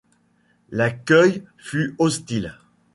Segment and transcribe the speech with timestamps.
[0.71, 2.57] L'accueil fut hostile.